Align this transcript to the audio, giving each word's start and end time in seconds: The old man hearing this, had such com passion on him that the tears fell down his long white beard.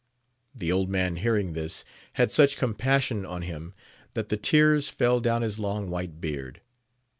The 0.55 0.71
old 0.71 0.89
man 0.89 1.17
hearing 1.17 1.53
this, 1.53 1.85
had 2.13 2.31
such 2.31 2.57
com 2.57 2.73
passion 2.73 3.23
on 3.23 3.43
him 3.43 3.71
that 4.15 4.29
the 4.29 4.35
tears 4.35 4.89
fell 4.89 5.19
down 5.19 5.43
his 5.43 5.59
long 5.59 5.91
white 5.91 6.19
beard. 6.19 6.59